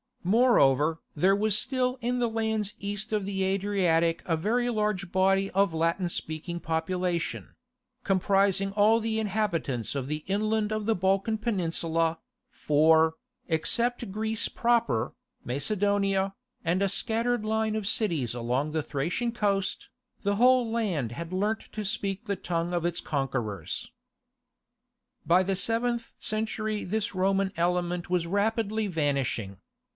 Moreover 0.23 0.99
there 1.15 1.35
was 1.35 1.57
still 1.57 1.97
in 2.01 2.19
the 2.19 2.29
lands 2.29 2.73
east 2.79 3.11
of 3.11 3.25
the 3.25 3.41
Adriatic 3.43 4.21
a 4.25 4.37
very 4.37 4.69
large 4.69 5.11
body 5.11 5.49
of 5.51 5.73
Latin 5.73 6.09
speaking 6.09 6.59
population—comprising 6.59 8.71
all 8.73 8.99
the 8.99 9.19
inhabitants 9.19 9.95
of 9.95 10.05
the 10.07 10.23
inland 10.27 10.71
of 10.71 10.85
the 10.87 10.95
Balkan 10.95 11.37
peninsula, 11.39 12.17
for, 12.49 13.13
except 13.47 14.11
Greece 14.11 14.47
proper, 14.49 15.13
Macedonia, 15.43 16.33
and 16.63 16.81
a 16.83 16.89
scattered 16.89 17.43
line 17.45 17.75
of 17.75 17.87
cities 17.87 18.33
along 18.35 18.71
the 18.71 18.83
Thracian 18.83 19.31
coast, 19.31 19.89
the 20.23 20.35
whole 20.37 20.67
land 20.69 21.11
had 21.13 21.33
learnt 21.33 21.71
to 21.71 21.83
speak 21.85 22.25
the 22.25 22.35
tongue 22.35 22.73
of 22.73 22.85
its 22.85 23.01
conquerors. 23.01 23.91
By 25.27 25.41
the 25.43 25.55
seventh 25.55 26.13
century 26.19 26.83
this 26.83 27.13
Roman 27.15 27.51
element 27.55 28.09
was 28.11 28.25
rapidly 28.27 28.85
vanishing. 28.87 29.57